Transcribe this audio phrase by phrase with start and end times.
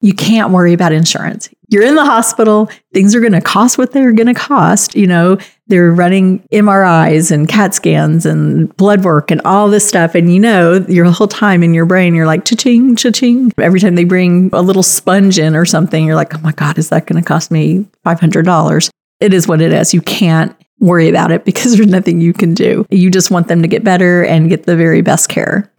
[0.00, 1.50] you can't worry about insurance.
[1.68, 4.96] You're in the hospital, things are going to cost what they're going to cost.
[4.96, 5.38] You know,
[5.68, 10.14] they're running MRIs and CAT scans and blood work and all this stuff.
[10.14, 13.52] And you know, your whole time in your brain, you're like, cha-ching, cha-ching.
[13.58, 16.76] Every time they bring a little sponge in or something, you're like, oh my God,
[16.76, 18.90] is that going to cost me $500?
[19.20, 19.94] It is what it is.
[19.94, 22.86] You can't worry about it because there's nothing you can do.
[22.90, 25.70] You just want them to get better and get the very best care.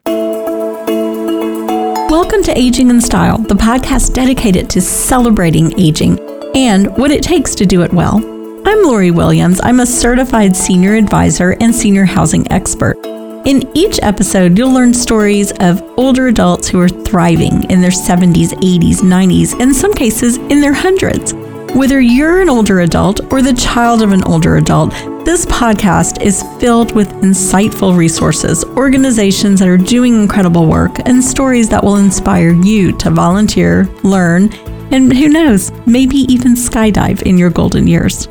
[2.11, 6.19] Welcome to Aging in Style, the podcast dedicated to celebrating aging
[6.53, 8.17] and what it takes to do it well.
[8.67, 9.61] I'm Lori Williams.
[9.63, 12.97] I'm a certified senior advisor and senior housing expert.
[13.45, 18.49] In each episode, you'll learn stories of older adults who are thriving in their 70s,
[18.59, 21.33] 80s, 90s, and in some cases in their hundreds.
[21.73, 24.91] Whether you're an older adult or the child of an older adult,
[25.25, 31.69] this podcast is filled with insightful resources, organizations that are doing incredible work, and stories
[31.69, 34.51] that will inspire you to volunteer, learn,
[34.91, 38.27] and who knows, maybe even skydive in your golden years.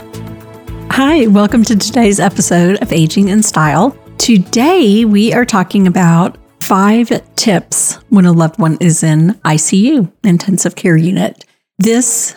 [0.91, 3.97] Hi, welcome to today's episode of Aging in Style.
[4.19, 10.75] Today, we are talking about five tips when a loved one is in ICU, intensive
[10.75, 11.45] care unit.
[11.79, 12.35] This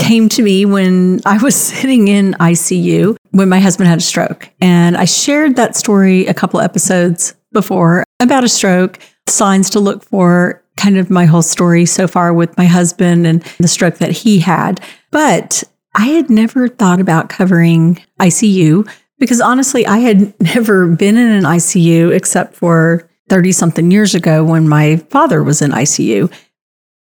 [0.00, 4.50] came to me when I was sitting in ICU when my husband had a stroke.
[4.60, 10.02] And I shared that story a couple episodes before about a stroke, signs to look
[10.02, 14.12] for, kind of my whole story so far with my husband and the stroke that
[14.12, 14.80] he had.
[15.10, 15.62] But
[15.94, 21.44] I had never thought about covering ICU because honestly, I had never been in an
[21.44, 26.32] ICU except for 30 something years ago when my father was in ICU.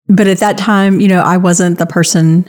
[0.09, 2.49] But at that time, you know, I wasn't the person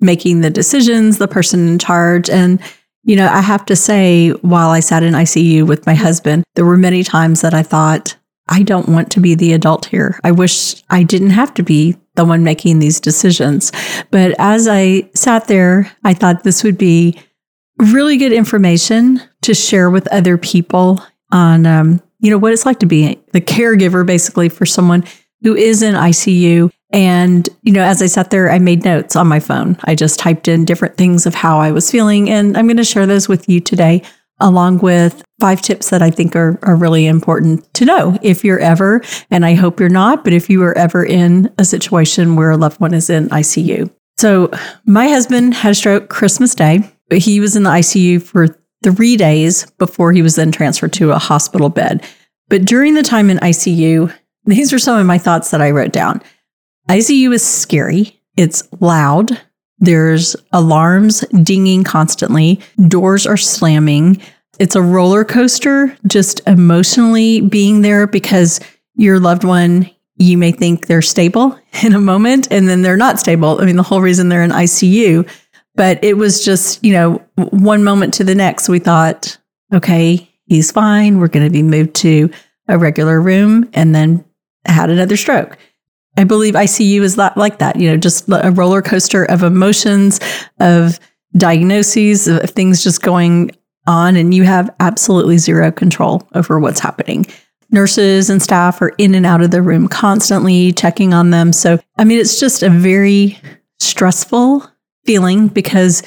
[0.00, 2.30] making the decisions, the person in charge.
[2.30, 2.60] And,
[3.04, 6.64] you know, I have to say, while I sat in ICU with my husband, there
[6.64, 8.16] were many times that I thought,
[8.48, 10.18] I don't want to be the adult here.
[10.24, 13.72] I wish I didn't have to be the one making these decisions.
[14.10, 17.18] But as I sat there, I thought this would be
[17.78, 22.80] really good information to share with other people on, um, you know, what it's like
[22.80, 25.04] to be the caregiver basically for someone
[25.42, 29.26] who is in ICU and, you know, as I sat there, I made notes on
[29.26, 29.76] my phone.
[29.84, 32.30] I just typed in different things of how I was feeling.
[32.30, 34.02] And I'm going to share those with you today,
[34.40, 38.58] along with five tips that I think are, are really important to know if you're
[38.58, 42.50] ever, and I hope you're not, but if you are ever in a situation where
[42.50, 43.90] a loved one is in ICU.
[44.16, 44.50] So,
[44.84, 46.80] my husband had a stroke Christmas Day.
[47.12, 48.48] He was in the ICU for
[48.82, 52.04] three days before he was then transferred to a hospital bed.
[52.48, 54.12] But during the time in ICU,
[54.46, 56.22] these are some of my thoughts that I wrote down.
[56.88, 58.20] ICU is scary.
[58.36, 59.40] It's loud.
[59.78, 62.60] There's alarms dinging constantly.
[62.88, 64.20] Doors are slamming.
[64.58, 68.58] It's a roller coaster, just emotionally being there because
[68.94, 73.20] your loved one, you may think they're stable in a moment and then they're not
[73.20, 73.60] stable.
[73.60, 75.28] I mean, the whole reason they're in ICU.
[75.74, 79.38] But it was just, you know, one moment to the next, we thought,
[79.72, 81.18] okay, he's fine.
[81.18, 82.30] We're going to be moved to
[82.66, 84.24] a regular room and then
[84.66, 85.56] had another stroke.
[86.18, 90.18] I believe ICU is that, like that, you know, just a roller coaster of emotions,
[90.58, 90.98] of
[91.36, 93.52] diagnoses, of things just going
[93.86, 97.24] on, and you have absolutely zero control over what's happening.
[97.70, 101.52] Nurses and staff are in and out of the room constantly checking on them.
[101.52, 103.38] So, I mean, it's just a very
[103.78, 104.68] stressful
[105.04, 106.02] feeling because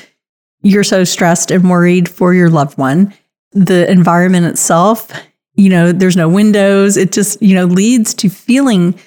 [0.61, 3.13] you're so stressed and worried for your loved one.
[3.53, 5.09] The environment itself,
[5.55, 6.97] you know, there's no windows.
[6.97, 8.99] It just, you know, leads to feeling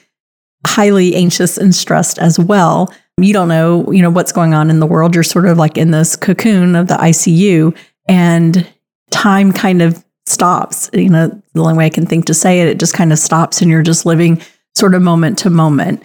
[0.66, 2.92] highly anxious and stressed as well.
[3.16, 5.14] You don't know, you know, what's going on in the world.
[5.14, 7.76] You're sort of like in this cocoon of the ICU
[8.08, 8.66] and
[9.10, 10.90] time kind of stops.
[10.92, 13.18] You know, the only way I can think to say it, it just kind of
[13.18, 14.42] stops and you're just living
[14.74, 16.02] sort of moment to moment.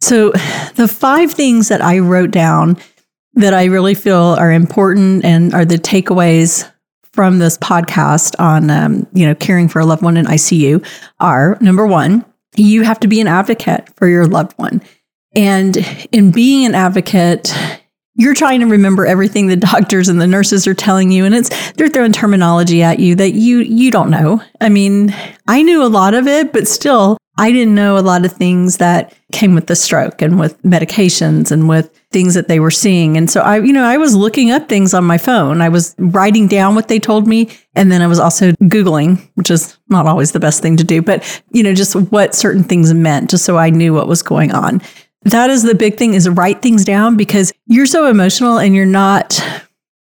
[0.00, 0.30] So,
[0.76, 2.78] the five things that I wrote down
[3.34, 6.70] that I really feel are important and are the takeaways
[7.12, 10.86] from this podcast on, um, you know, caring for a loved one in ICU
[11.18, 12.24] are number one,
[12.58, 14.82] you have to be an advocate for your loved one.
[15.34, 15.76] And
[16.12, 17.54] in being an advocate,
[18.14, 21.72] you're trying to remember everything the doctors and the nurses are telling you and it's
[21.72, 24.42] they're throwing terminology at you that you you don't know.
[24.60, 25.14] I mean,
[25.46, 28.78] I knew a lot of it, but still I didn't know a lot of things
[28.78, 33.16] that came with the stroke and with medications and with things that they were seeing.
[33.16, 35.60] And so I, you know, I was looking up things on my phone.
[35.60, 37.50] I was writing down what they told me.
[37.74, 41.02] And then I was also Googling, which is not always the best thing to do,
[41.02, 44.52] but, you know, just what certain things meant, just so I knew what was going
[44.52, 44.80] on.
[45.22, 48.86] That is the big thing is write things down because you're so emotional and you're
[48.86, 49.42] not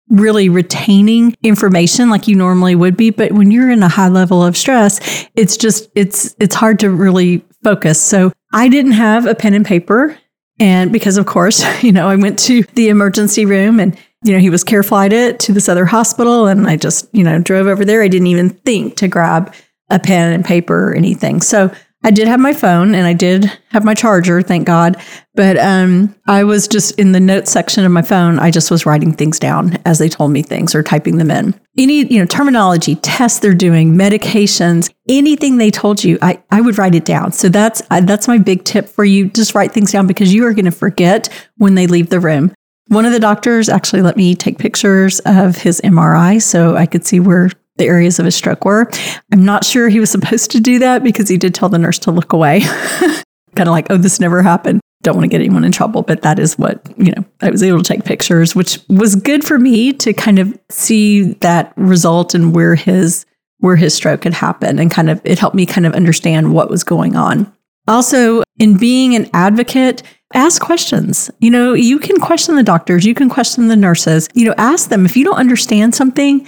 [0.08, 4.44] really retaining information like you normally would be but when you're in a high level
[4.44, 9.34] of stress it's just it's it's hard to really focus so i didn't have a
[9.34, 10.14] pen and paper
[10.58, 14.38] And because, of course, you know, I went to the emergency room and, you know,
[14.38, 16.46] he was care flighted to this other hospital.
[16.46, 18.02] And I just, you know, drove over there.
[18.02, 19.54] I didn't even think to grab
[19.90, 21.40] a pen and paper or anything.
[21.40, 24.96] So I did have my phone and I did have my charger, thank God.
[25.34, 28.38] But um, I was just in the notes section of my phone.
[28.38, 31.54] I just was writing things down as they told me things or typing them in.
[31.78, 36.76] Any you know terminology, tests they're doing, medications, anything they told you, I, I would
[36.76, 37.32] write it down.
[37.32, 39.28] So that's that's my big tip for you.
[39.30, 42.52] Just write things down because you are going to forget when they leave the room.
[42.88, 47.06] One of the doctors actually let me take pictures of his MRI so I could
[47.06, 48.90] see where the areas of his stroke were.
[49.32, 51.98] I'm not sure he was supposed to do that because he did tell the nurse
[52.00, 52.60] to look away.
[53.54, 54.80] kind of like, oh, this never happened.
[55.02, 57.62] Don't want to get anyone in trouble, but that is what, you know, I was
[57.62, 62.34] able to take pictures, which was good for me to kind of see that result
[62.34, 63.26] and where his
[63.58, 66.68] where his stroke had happened and kind of it helped me kind of understand what
[66.68, 67.52] was going on.
[67.88, 70.02] Also, in being an advocate,
[70.34, 71.30] ask questions.
[71.38, 74.28] You know, you can question the doctors, you can question the nurses.
[74.34, 76.46] You know, ask them if you don't understand something,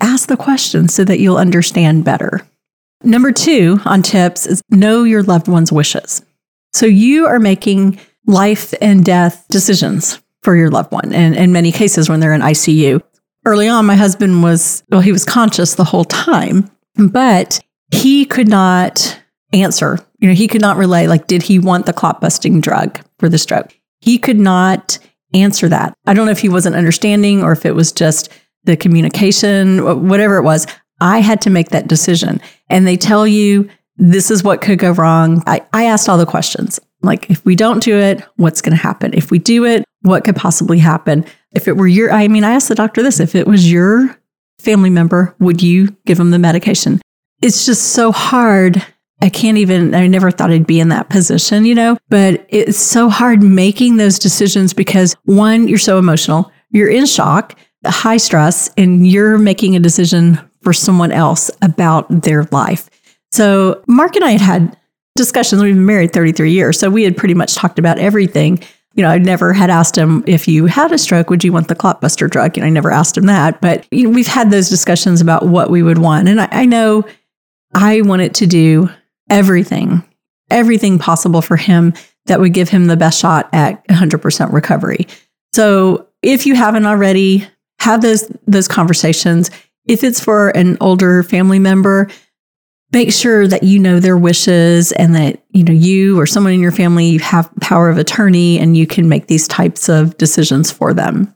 [0.00, 2.46] ask the question so that you'll understand better.
[3.02, 6.22] Number two on tips is know your loved one's wishes.
[6.72, 11.12] So you are making life and death decisions for your loved one.
[11.12, 13.02] And in many cases, when they're in ICU,
[13.44, 17.60] early on, my husband was, well, he was conscious the whole time, but
[17.92, 19.20] he could not
[19.52, 19.98] answer.
[20.18, 23.28] You know, he could not relay, like, did he want the clot busting drug for
[23.28, 23.74] the stroke?
[24.00, 24.98] He could not
[25.34, 25.94] answer that.
[26.06, 28.30] I don't know if he wasn't understanding or if it was just
[28.64, 30.66] the communication, whatever it was,
[31.00, 32.40] I had to make that decision.
[32.68, 33.68] And they tell you
[33.98, 35.42] this is what could go wrong.
[35.46, 36.80] I, I asked all the questions.
[37.02, 39.12] Like, if we don't do it, what's going to happen?
[39.14, 41.24] If we do it, what could possibly happen?
[41.52, 44.18] If it were your, I mean, I asked the doctor this if it was your
[44.58, 47.00] family member, would you give them the medication?
[47.42, 48.84] It's just so hard.
[49.20, 52.78] I can't even, I never thought I'd be in that position, you know, but it's
[52.78, 57.56] so hard making those decisions because one, you're so emotional, you're in shock
[57.86, 62.90] high stress and you're making a decision for someone else about their life.
[63.32, 64.76] So, Mark and I had had
[65.16, 65.62] discussions.
[65.62, 66.78] We've been married 33 years.
[66.78, 68.62] So, we had pretty much talked about everything.
[68.94, 71.68] You know, I never had asked him if you had a stroke, would you want
[71.68, 72.56] the clotbuster drug?
[72.56, 73.60] Know, I never asked him that.
[73.60, 76.28] But you know, we've had those discussions about what we would want.
[76.28, 77.04] And I, I know
[77.74, 78.88] I wanted to do
[79.30, 80.02] everything,
[80.50, 81.92] everything possible for him
[82.26, 85.06] that would give him the best shot at 100% recovery.
[85.54, 87.46] So, if you haven't already,
[87.80, 89.50] have those those conversations.
[89.86, 92.08] If it's for an older family member,
[92.92, 96.60] make sure that you know their wishes and that you know you or someone in
[96.60, 100.70] your family you have power of attorney and you can make these types of decisions
[100.70, 101.34] for them.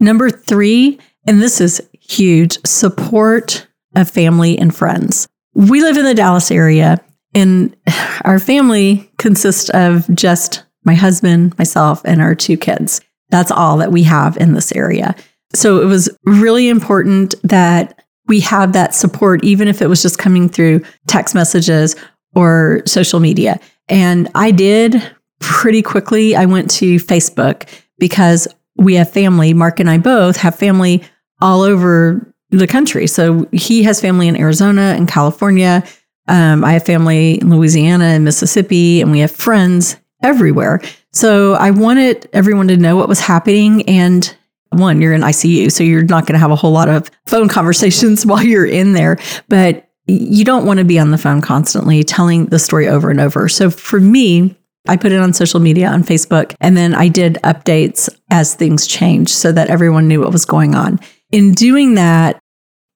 [0.00, 5.28] Number 3, and this is huge, support of family and friends.
[5.54, 6.98] We live in the Dallas area
[7.34, 7.76] and
[8.24, 13.00] our family consists of just my husband, myself, and our two kids.
[13.30, 15.14] That's all that we have in this area.
[15.54, 20.18] So it was really important that we have that support, even if it was just
[20.18, 21.96] coming through text messages
[22.34, 23.60] or social media.
[23.88, 25.02] And I did
[25.40, 26.36] pretty quickly.
[26.36, 29.52] I went to Facebook because we have family.
[29.54, 31.02] Mark and I both have family
[31.40, 33.06] all over the country.
[33.06, 35.82] So he has family in Arizona and California.
[36.28, 40.80] Um, I have family in Louisiana and Mississippi, and we have friends everywhere.
[41.12, 44.34] So I wanted everyone to know what was happening and
[44.74, 47.48] one, you're in ICU, so you're not going to have a whole lot of phone
[47.48, 52.02] conversations while you're in there, but you don't want to be on the phone constantly
[52.02, 53.48] telling the story over and over.
[53.48, 54.56] So for me,
[54.88, 58.86] I put it on social media on Facebook, and then I did updates as things
[58.86, 60.98] changed so that everyone knew what was going on.
[61.30, 62.40] In doing that,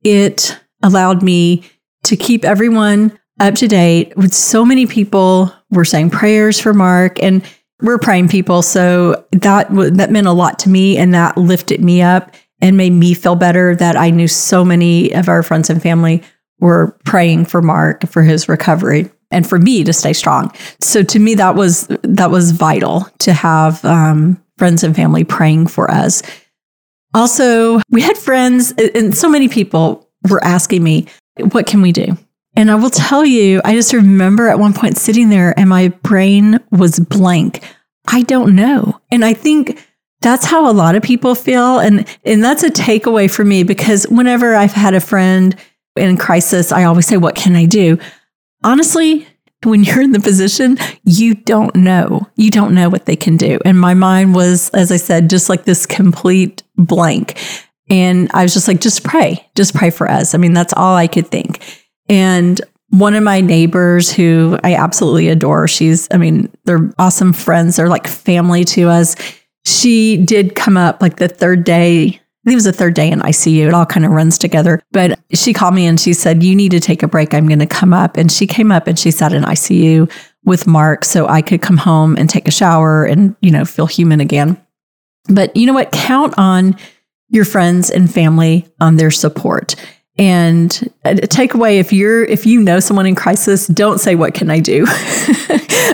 [0.02, 1.62] it allowed me
[2.04, 7.22] to keep everyone up to date with so many people were saying prayers for Mark
[7.22, 7.44] and
[7.82, 8.62] we're praying people.
[8.62, 12.92] So that that meant a lot to me and that lifted me up and made
[12.92, 16.22] me feel better that I knew so many of our friends and family
[16.58, 20.50] were praying for Mark for his recovery and for me to stay strong.
[20.80, 25.66] So to me that was that was vital to have um, friends and family praying
[25.66, 26.22] for us.
[27.14, 31.06] Also, we had friends and so many people were asking me,
[31.50, 32.16] what can we do?
[32.56, 35.88] And I will tell you, I just remember at one point sitting there and my
[35.88, 37.62] brain was blank.
[38.08, 38.98] I don't know.
[39.10, 39.86] And I think
[40.22, 41.78] that's how a lot of people feel.
[41.78, 45.54] And, and that's a takeaway for me because whenever I've had a friend
[45.96, 47.98] in crisis, I always say, What can I do?
[48.64, 49.26] Honestly,
[49.64, 52.26] when you're in the position, you don't know.
[52.36, 53.58] You don't know what they can do.
[53.64, 57.38] And my mind was, as I said, just like this complete blank.
[57.88, 60.34] And I was just like, just pray, just pray for us.
[60.34, 61.62] I mean, that's all I could think.
[62.08, 62.60] And
[62.90, 65.68] one of my neighbors who I absolutely adore.
[65.68, 67.76] She's, I mean, they're awesome friends.
[67.76, 69.16] They're like family to us.
[69.64, 72.04] She did come up like the third day.
[72.04, 73.66] I think it was the third day in ICU.
[73.66, 74.80] It all kind of runs together.
[74.92, 77.34] But she called me and she said, You need to take a break.
[77.34, 78.16] I'm going to come up.
[78.16, 80.10] And she came up and she sat in ICU
[80.44, 83.86] with Mark so I could come home and take a shower and, you know, feel
[83.86, 84.60] human again.
[85.28, 85.90] But you know what?
[85.90, 86.76] Count on
[87.30, 89.74] your friends and family on their support.
[90.18, 90.72] And
[91.04, 94.60] a takeaway if you're if you know someone in crisis, don't say what can I
[94.60, 94.86] do?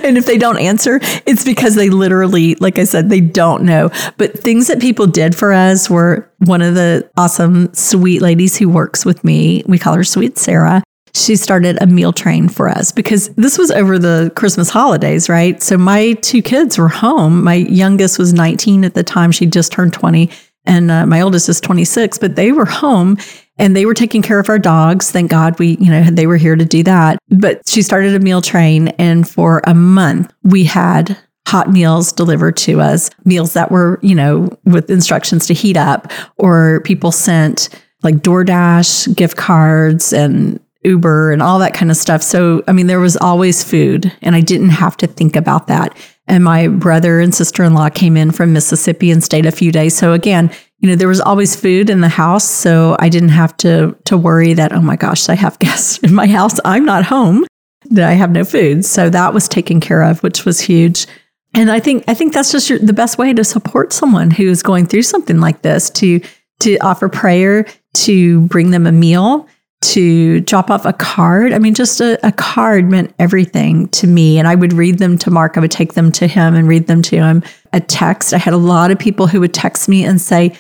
[0.05, 3.91] and if they don't answer, it's because they literally, like I said, they don't know.
[4.19, 8.69] But things that people did for us were one of the awesome sweet ladies who
[8.69, 9.65] works with me.
[9.67, 10.85] We call her Sweet Sarah.
[11.15, 15.63] She started a meal train for us because this was over the Christmas holidays, right?
[15.63, 17.43] So my two kids were home.
[17.45, 19.31] My youngest was 19 at the time.
[19.31, 20.31] She just turned 20
[20.65, 23.17] and uh, my oldest is 26, but they were home
[23.63, 25.13] and they were taking care of our dogs.
[25.13, 27.19] Thank God we, you know, they were here to do that.
[27.29, 31.17] But she started a meal train, and for a month, we had
[31.47, 36.11] hot meals delivered to us, meals that were, you know, with instructions to heat up,
[36.39, 37.69] or people sent
[38.03, 42.21] like DoorDash gift cards and Uber and all that kind of stuff.
[42.21, 45.97] So, I mean, there was always food, and I didn't have to think about that.
[46.27, 49.73] And my brother and sister in law came in from Mississippi and stayed a few
[49.73, 49.97] days.
[49.97, 52.49] So, again, you know, there was always food in the house.
[52.49, 56.15] So I didn't have to, to worry that, oh my gosh, I have guests in
[56.15, 56.59] my house.
[56.65, 57.45] I'm not home,
[57.91, 58.85] that I have no food.
[58.85, 61.07] So that was taken care of, which was huge.
[61.55, 64.63] And I think I think that's just your, the best way to support someone who's
[64.63, 66.21] going through something like this to
[66.61, 69.47] to offer prayer, to bring them a meal,
[69.83, 71.53] to drop off a card.
[71.53, 74.39] I mean, just a, a, card meant everything to me.
[74.39, 75.57] And I would read them to Mark.
[75.57, 77.43] I would take them to him and read them to him.
[77.73, 78.33] A text.
[78.33, 80.57] I had a lot of people who would text me and say,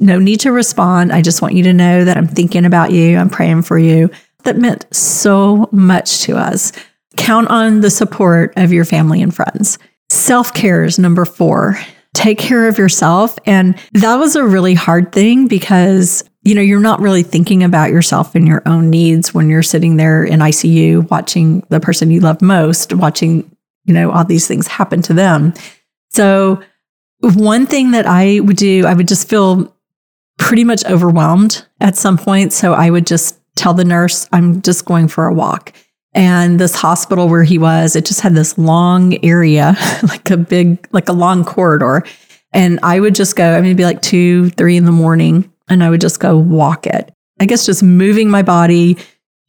[0.00, 1.12] No need to respond.
[1.12, 3.16] I just want you to know that I'm thinking about you.
[3.16, 4.10] I'm praying for you.
[4.44, 6.72] That meant so much to us.
[7.16, 9.78] Count on the support of your family and friends.
[10.08, 11.78] Self care is number four
[12.14, 13.38] take care of yourself.
[13.46, 17.90] And that was a really hard thing because you know, you're not really thinking about
[17.90, 22.20] yourself and your own needs when you're sitting there in ICU watching the person you
[22.20, 23.54] love most, watching,
[23.84, 25.52] you know, all these things happen to them.
[26.08, 26.62] So,
[27.20, 29.74] one thing that I would do, I would just feel
[30.38, 32.54] pretty much overwhelmed at some point.
[32.54, 35.74] So, I would just tell the nurse, I'm just going for a walk.
[36.12, 39.76] And this hospital where he was, it just had this long area,
[40.08, 42.02] like a big, like a long corridor.
[42.52, 45.52] And I would just go, I mean, it'd be like two, three in the morning
[45.70, 47.12] and I would just go walk it.
[47.40, 48.98] I guess just moving my body,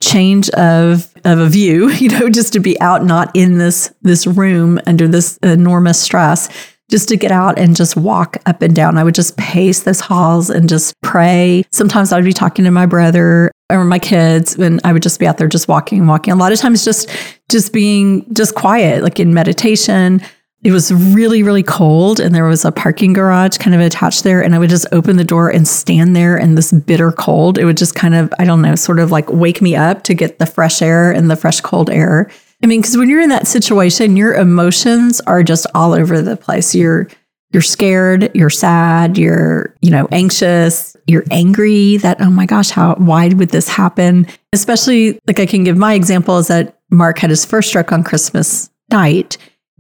[0.01, 4.25] change of of a view, you know, just to be out, not in this this
[4.25, 6.48] room under this enormous stress,
[6.90, 8.98] just to get out and just walk up and down.
[8.98, 11.63] I would just pace those halls and just pray.
[11.72, 15.20] Sometimes I would be talking to my brother or my kids, and I would just
[15.20, 16.34] be out there just walking and walking.
[16.34, 17.10] A lot of times just
[17.50, 20.22] just being just quiet, like in meditation
[20.63, 24.44] it was really, really cold, and there was a parking garage kind of attached there.
[24.44, 27.58] And I would just open the door and stand there in this bitter cold.
[27.58, 30.13] It would just kind of, I don't know, sort of like wake me up to
[30.13, 32.30] get the fresh air and the fresh cold air.
[32.63, 36.38] I mean, because when you're in that situation, your emotions are just all over the
[36.38, 36.75] place.
[36.75, 37.08] You're
[37.53, 42.96] you're scared, you're sad, you're, you know, anxious, you're angry that, oh my gosh, how
[42.96, 44.27] why would this happen?
[44.53, 48.03] Especially like I can give my example is that Mark had his first stroke on
[48.03, 49.38] Christmas night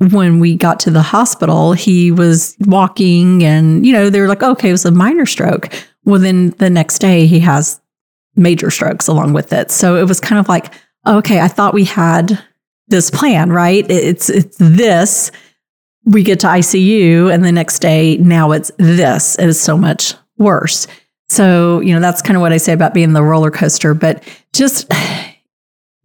[0.09, 4.41] when we got to the hospital, he was walking and, you know, they were like,
[4.41, 5.69] okay, it was a minor stroke.
[6.05, 7.79] Well, then the next day he has
[8.35, 9.69] major strokes along with it.
[9.69, 10.73] So it was kind of like,
[11.05, 12.43] okay, I thought we had
[12.87, 13.85] this plan, right?
[13.89, 15.31] It's it's this.
[16.05, 19.37] We get to ICU and the next day now it's this.
[19.37, 20.87] It is so much worse.
[21.29, 24.23] So, you know, that's kind of what I say about being the roller coaster, but
[24.51, 24.91] just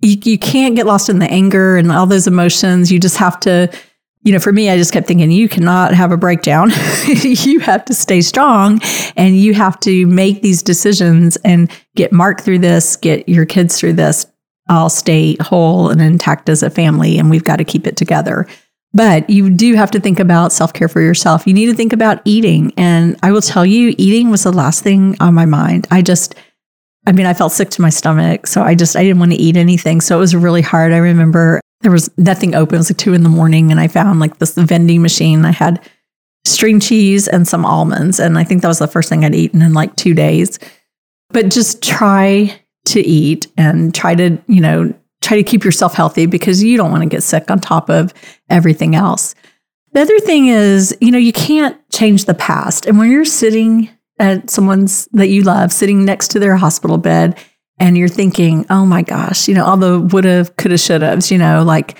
[0.00, 2.92] you, you can't get lost in the anger and all those emotions.
[2.92, 3.70] You just have to,
[4.22, 6.70] you know, for me, I just kept thinking, you cannot have a breakdown.
[7.06, 8.80] you have to stay strong
[9.16, 13.78] and you have to make these decisions and get Mark through this, get your kids
[13.78, 14.26] through this.
[14.68, 18.48] I'll stay whole and intact as a family, and we've got to keep it together.
[18.92, 21.46] But you do have to think about self care for yourself.
[21.46, 22.72] You need to think about eating.
[22.76, 25.86] And I will tell you, eating was the last thing on my mind.
[25.90, 26.34] I just,
[27.06, 28.46] I mean, I felt sick to my stomach.
[28.46, 30.00] So I just, I didn't want to eat anything.
[30.00, 30.92] So it was really hard.
[30.92, 32.74] I remember there was nothing open.
[32.74, 33.70] It was like two in the morning.
[33.70, 35.44] And I found like this vending machine.
[35.44, 35.88] I had
[36.44, 38.18] string cheese and some almonds.
[38.18, 40.58] And I think that was the first thing I'd eaten in like two days.
[41.30, 46.26] But just try to eat and try to, you know, try to keep yourself healthy
[46.26, 48.14] because you don't want to get sick on top of
[48.48, 49.34] everything else.
[49.92, 52.86] The other thing is, you know, you can't change the past.
[52.86, 57.38] And when you're sitting at someone's that you love sitting next to their hospital bed
[57.78, 61.02] and you're thinking, oh my gosh, you know, all the would have, could have, should
[61.02, 61.96] have, you know, like,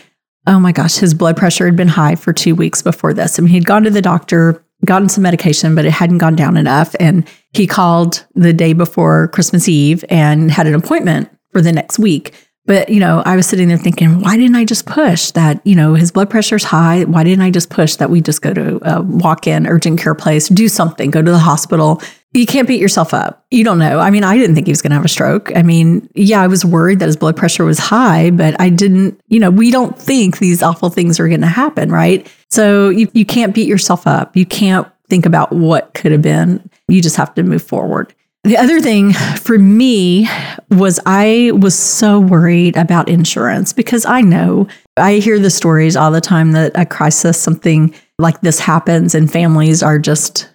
[0.47, 3.39] oh my gosh, his blood pressure had been high for two weeks before this.
[3.39, 6.57] I mean, he'd gone to the doctor, gotten some medication, but it hadn't gone down
[6.57, 6.95] enough.
[7.01, 11.99] And he called the day before Christmas Eve and had an appointment for the next
[11.99, 12.33] week.
[12.67, 15.77] But, you know, I was sitting there thinking, why didn't I just push that, you
[15.77, 17.05] know, his blood pressure's high?
[17.05, 20.15] Why didn't I just push that we just go to a walk in urgent care
[20.15, 22.03] place, do something, go to the hospital?
[22.33, 23.47] You can't beat yourself up.
[23.51, 24.01] You don't know.
[24.01, 25.57] I mean, I didn't think he was going to have a stroke.
[25.57, 29.21] I mean, yeah, I was worried that his blood pressure was high, but I didn't,
[29.29, 32.31] you know, we don't think these awful things are going to happen, right?
[32.51, 34.37] So you, you can't beat yourself up.
[34.37, 36.69] You can't think about what could have been.
[36.89, 38.13] You just have to move forward.
[38.47, 40.29] The other thing for me
[40.71, 46.13] was I was so worried about insurance because I know I hear the stories all
[46.13, 50.49] the time that a crisis, something like this happens, and families are just,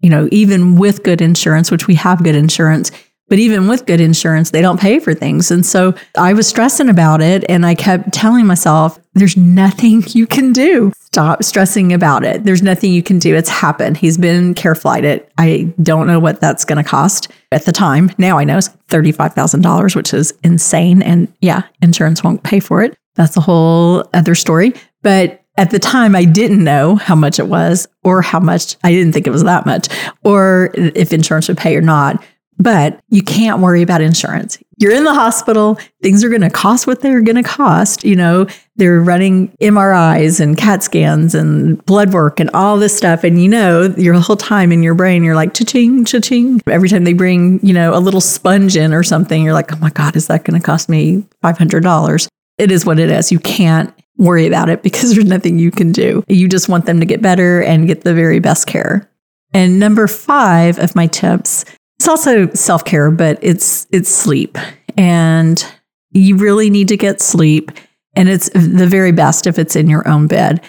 [0.00, 2.90] you know, even with good insurance, which we have good insurance,
[3.28, 5.50] but even with good insurance, they don't pay for things.
[5.50, 10.26] And so I was stressing about it and I kept telling myself, there's nothing you
[10.26, 10.92] can do.
[11.00, 12.44] Stop stressing about it.
[12.44, 13.34] There's nothing you can do.
[13.34, 13.96] It's happened.
[13.96, 15.26] He's been care flighted.
[15.38, 18.10] I don't know what that's going to cost at the time.
[18.18, 21.02] Now I know it's $35,000, which is insane.
[21.02, 22.96] And yeah, insurance won't pay for it.
[23.14, 24.74] That's a whole other story.
[25.02, 28.92] But at the time, I didn't know how much it was or how much I
[28.92, 29.88] didn't think it was that much
[30.22, 32.22] or if insurance would pay or not.
[32.58, 34.58] But you can't worry about insurance.
[34.78, 38.04] You're in the hospital, things are going to cost what they're going to cost.
[38.04, 38.46] You know,
[38.76, 43.24] they're running MRIs and CAT scans and blood work and all this stuff.
[43.24, 46.60] And you know, your whole time in your brain, you're like, cha-ching, cha-ching.
[46.66, 49.78] Every time they bring, you know, a little sponge in or something, you're like, oh
[49.78, 52.28] my God, is that going to cost me $500?
[52.58, 53.32] It is what it is.
[53.32, 56.22] You can't worry about it because there's nothing you can do.
[56.28, 59.10] You just want them to get better and get the very best care.
[59.52, 61.64] And number five of my tips
[61.98, 64.58] it's also self-care, but it's it's sleep.
[64.96, 65.64] And
[66.10, 67.70] you really need to get sleep
[68.14, 70.62] and it's the very best if it's in your own bed.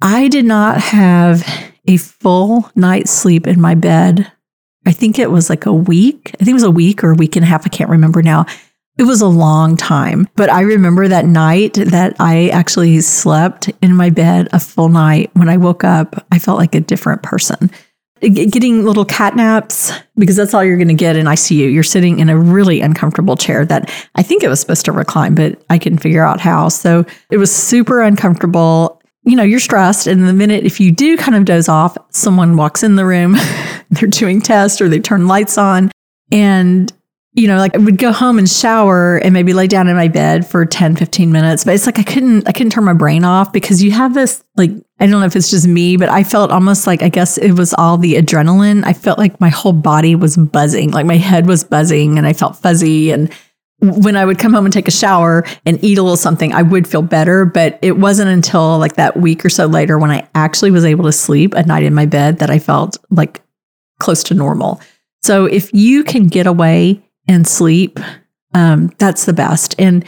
[0.00, 1.46] I did not have
[1.86, 4.30] a full night's sleep in my bed.
[4.86, 6.34] I think it was like a week.
[6.40, 7.66] I think it was a week or a week and a half.
[7.66, 8.46] I can't remember now.
[8.96, 13.94] It was a long time, but I remember that night that I actually slept in
[13.94, 15.30] my bed a full night.
[15.34, 17.70] When I woke up, I felt like a different person
[18.20, 21.72] getting little cat naps because that's all you're going to get in ICU.
[21.72, 25.34] You're sitting in a really uncomfortable chair that I think it was supposed to recline,
[25.34, 26.68] but I couldn't figure out how.
[26.68, 29.00] So it was super uncomfortable.
[29.24, 30.06] You know, you're stressed.
[30.06, 33.36] And the minute if you do kind of doze off, someone walks in the room,
[33.90, 35.90] they're doing tests or they turn lights on.
[36.30, 36.92] And
[37.34, 40.08] you know, like I would go home and shower and maybe lay down in my
[40.08, 41.64] bed for 10, 15 minutes.
[41.64, 44.42] But it's like I couldn't I couldn't turn my brain off because you have this
[44.56, 47.38] like I don't know if it's just me, but I felt almost like I guess
[47.38, 48.82] it was all the adrenaline.
[48.84, 52.32] I felt like my whole body was buzzing, like my head was buzzing and I
[52.32, 53.32] felt fuzzy and
[53.80, 56.62] when I would come home and take a shower and eat a little something, I
[56.62, 57.44] would feel better.
[57.44, 61.04] But it wasn't until like that week or so later when I actually was able
[61.04, 63.40] to sleep a night in my bed that I felt like
[64.00, 64.80] close to normal.
[65.22, 68.00] So if you can get away and sleep,
[68.54, 69.74] um, that's the best.
[69.78, 70.04] And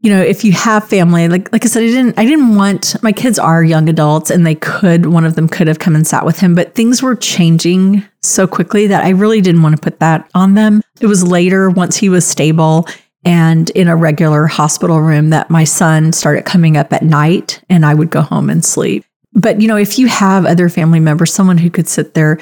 [0.00, 3.02] you know, if you have family, like like I said, I didn't I didn't want
[3.02, 6.06] my kids are young adults and they could one of them could have come and
[6.06, 9.82] sat with him, but things were changing so quickly that I really didn't want to
[9.82, 10.82] put that on them.
[11.00, 12.86] It was later once he was stable
[13.24, 17.84] and in a regular hospital room that my son started coming up at night and
[17.84, 19.04] I would go home and sleep.
[19.32, 22.38] But you know, if you have other family members, someone who could sit there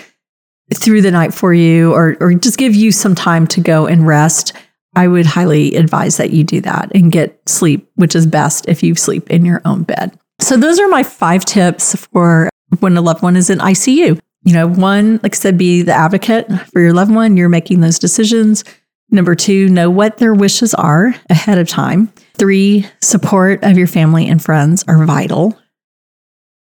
[0.74, 4.06] through the night for you or or just give you some time to go and
[4.06, 4.52] rest,
[4.94, 8.82] I would highly advise that you do that and get sleep, which is best if
[8.82, 10.18] you sleep in your own bed.
[10.40, 12.48] So those are my five tips for
[12.80, 14.18] when a loved one is in ICU.
[14.44, 17.36] You know, one, like I said, be the advocate for your loved one.
[17.36, 18.64] You're making those decisions.
[19.10, 22.12] Number two, know what their wishes are ahead of time.
[22.34, 25.58] Three, support of your family and friends are vital.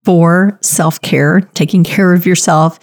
[0.04, 2.80] Four, self care, taking care of yourself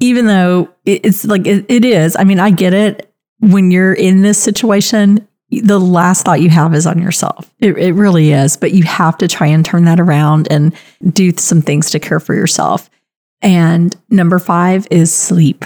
[0.00, 2.16] even though it's like it, it is.
[2.18, 3.06] I mean, I get it.
[3.38, 7.52] When you're in this situation, the last thought you have is on yourself.
[7.58, 8.56] It, it really is.
[8.56, 10.74] But you have to try and turn that around and
[11.12, 12.90] do some things to care for yourself.
[13.42, 15.64] And number five is sleep.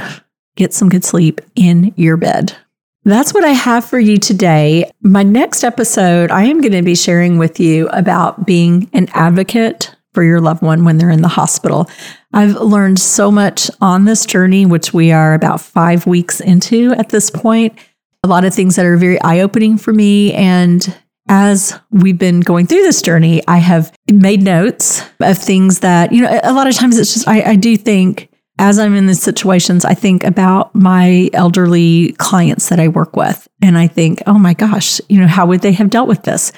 [0.56, 2.56] Get some good sleep in your bed.
[3.04, 4.90] That's what I have for you today.
[5.02, 9.94] My next episode, I am going to be sharing with you about being an advocate
[10.14, 11.90] for your loved one when they're in the hospital.
[12.34, 17.10] I've learned so much on this journey, which we are about five weeks into at
[17.10, 17.78] this point.
[18.24, 20.32] A lot of things that are very eye opening for me.
[20.32, 20.94] And
[21.28, 26.22] as we've been going through this journey, I have made notes of things that, you
[26.22, 29.22] know, a lot of times it's just, I, I do think, as I'm in these
[29.22, 33.46] situations, I think about my elderly clients that I work with.
[33.62, 36.52] And I think, oh my gosh, you know, how would they have dealt with this?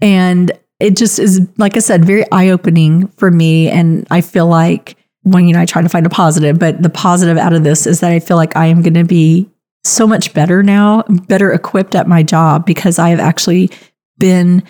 [0.00, 0.50] And
[0.80, 3.68] it just is, like I said, very eye opening for me.
[3.68, 6.90] And I feel like when, you know, I try to find a positive, but the
[6.90, 9.48] positive out of this is that I feel like I am going to be
[9.82, 13.70] so much better now, better equipped at my job because I have actually
[14.18, 14.62] been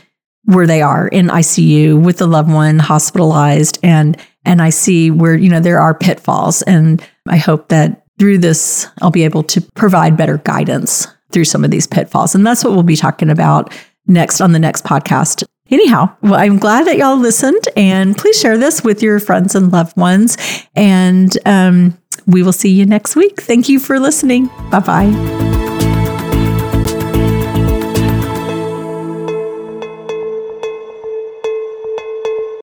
[0.44, 5.34] where they are in ICU with the loved one hospitalized and and I see where
[5.34, 9.60] you know there are pitfalls and I hope that through this I'll be able to
[9.74, 13.72] provide better guidance through some of these pitfalls and that's what we'll be talking about
[14.06, 15.44] next on the next podcast.
[15.70, 19.72] Anyhow, well, I'm glad that y'all listened and please share this with your friends and
[19.72, 20.37] loved ones.
[20.77, 23.40] And um, we will see you next week.
[23.40, 24.50] Thank you for listening.
[24.70, 25.53] Bye bye.